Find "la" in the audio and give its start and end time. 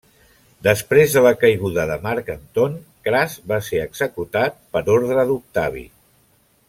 1.25-1.33